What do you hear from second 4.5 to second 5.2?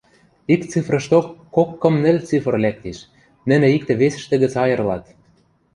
айырлат.